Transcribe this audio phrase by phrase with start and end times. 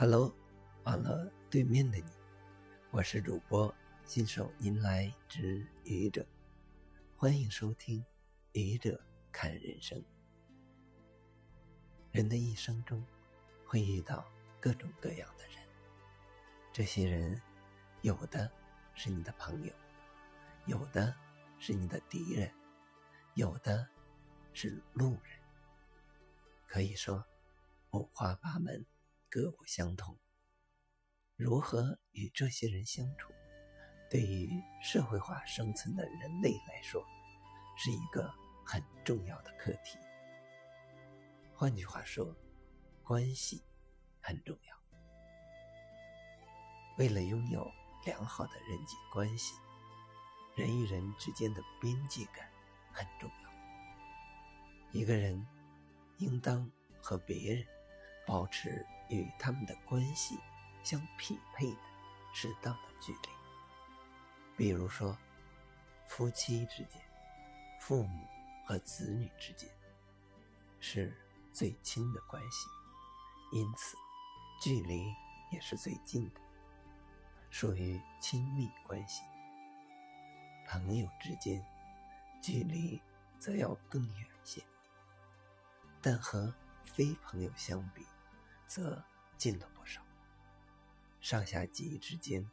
[0.00, 0.34] Hello，
[0.84, 2.04] 网络对面的你，
[2.90, 3.70] 我是主播
[4.06, 6.26] 新手您来之愚者，
[7.18, 8.00] 欢迎收听
[8.52, 8.98] 《愚者
[9.30, 9.98] 看人生》。
[12.12, 13.04] 人的一生中
[13.66, 14.24] 会遇到
[14.58, 15.56] 各种各样的人，
[16.72, 17.38] 这些人
[18.00, 18.50] 有的
[18.94, 19.72] 是你的朋友，
[20.64, 21.14] 有的
[21.58, 22.50] 是你的敌人，
[23.34, 23.86] 有的
[24.54, 25.38] 是路人，
[26.66, 27.22] 可以说
[27.90, 28.82] 五花八门。
[29.30, 30.18] 各不相同，
[31.36, 33.32] 如何与这些人相处，
[34.10, 34.50] 对于
[34.82, 37.00] 社会化生存的人类来说，
[37.76, 38.28] 是一个
[38.66, 39.96] 很重要的课题。
[41.54, 42.36] 换句话说，
[43.04, 43.62] 关系
[44.20, 44.76] 很重要。
[46.98, 47.70] 为了拥有
[48.04, 49.54] 良好的人际关系，
[50.56, 52.50] 人与人之间的边界感
[52.92, 53.50] 很重要。
[54.90, 55.46] 一个人
[56.18, 56.68] 应当
[57.00, 57.64] 和别人。
[58.26, 60.38] 保持与他们的关系
[60.82, 61.78] 相匹配的
[62.32, 63.28] 适当的距离，
[64.56, 65.18] 比如说，
[66.08, 67.02] 夫妻之间、
[67.80, 68.26] 父母
[68.64, 69.68] 和子女之间
[70.78, 71.14] 是
[71.52, 72.68] 最亲的关系，
[73.52, 73.96] 因此
[74.62, 75.04] 距离
[75.50, 76.40] 也是最近的，
[77.50, 79.22] 属于亲密关系。
[80.68, 81.60] 朋友之间
[82.40, 83.02] 距离
[83.40, 84.62] 则要更远些，
[86.00, 88.06] 但和非朋友相比。
[88.70, 89.02] 则
[89.36, 90.00] 近了不少。
[91.20, 92.48] 上下级之间，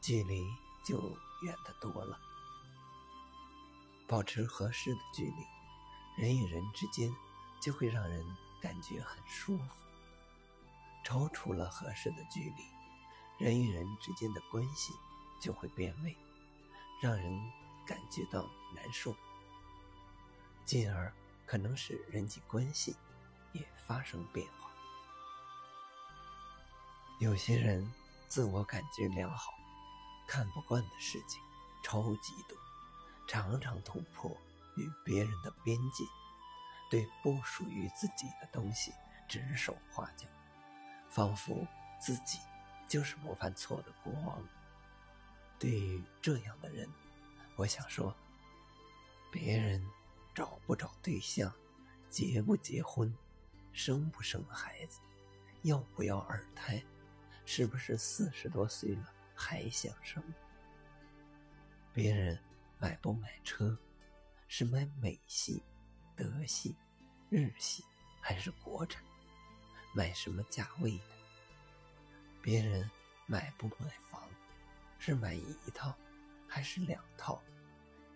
[0.00, 0.42] 距离
[0.82, 0.98] 就
[1.42, 2.18] 远得多了。
[4.08, 7.14] 保持合适的距离，人与人之间
[7.60, 8.24] 就会让人
[8.62, 9.76] 感觉很舒服。
[11.04, 14.94] 超出了合适的距离，人与人之间的关系
[15.38, 16.16] 就会变味，
[17.02, 17.52] 让人
[17.86, 19.14] 感觉到难受，
[20.64, 21.12] 进而
[21.44, 22.96] 可能使人际关系
[23.52, 24.71] 也发生变化。
[27.22, 27.88] 有些人
[28.26, 29.54] 自我感觉良好，
[30.26, 31.40] 看不惯的事情
[31.80, 32.58] 超级多，
[33.28, 34.36] 常常突破
[34.76, 36.02] 与别人的边界，
[36.90, 38.92] 对不属于自己的东西
[39.28, 40.26] 指手画脚，
[41.08, 41.64] 仿佛
[42.00, 42.40] 自己
[42.88, 44.44] 就是不犯错的国王。
[45.60, 46.90] 对于这样的人，
[47.54, 48.12] 我想说：
[49.30, 49.80] 别人
[50.34, 51.54] 找不找对象，
[52.10, 53.16] 结不结婚，
[53.72, 54.98] 生不生孩子，
[55.62, 56.82] 要不要二胎？
[57.44, 60.22] 是不是四十多岁了还想生？
[61.92, 62.38] 别人
[62.78, 63.76] 买不买车，
[64.48, 65.62] 是买美系、
[66.16, 66.74] 德系、
[67.28, 67.84] 日系
[68.20, 69.02] 还是国产？
[69.94, 71.04] 买什么价位的？
[72.40, 72.90] 别人
[73.26, 74.26] 买不买房，
[74.98, 75.94] 是买一套
[76.48, 77.42] 还是两套？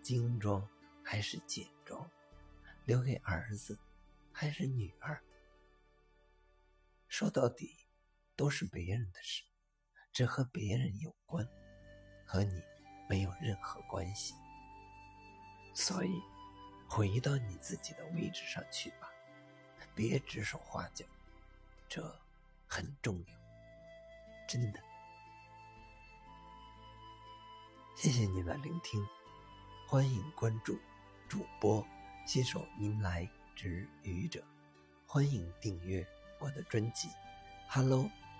[0.00, 0.66] 精装
[1.02, 2.08] 还是简装？
[2.84, 3.76] 留给儿子
[4.32, 5.20] 还是女儿？
[7.08, 7.85] 说到底。
[8.36, 9.42] 都是别人的事，
[10.12, 11.48] 这和别人有关，
[12.26, 12.62] 和你
[13.08, 14.34] 没有任何关系。
[15.74, 16.20] 所以，
[16.86, 19.10] 回到你自己的位置上去吧，
[19.94, 21.04] 别指手画脚，
[21.88, 22.02] 这
[22.66, 23.34] 很重要，
[24.46, 24.80] 真的。
[27.96, 29.02] 谢谢你的聆听，
[29.88, 30.78] 欢迎关注
[31.26, 31.82] 主播
[32.26, 34.44] 新手迎来之愚者，
[35.06, 36.06] 欢迎订阅
[36.38, 37.08] 我的专辑
[37.70, 38.10] ，Hello。